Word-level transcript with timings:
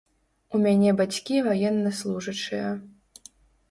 У 0.53 0.61
мяне 0.63 0.95
бацькі 1.03 1.43
ваеннаслужачыя. 1.51 2.77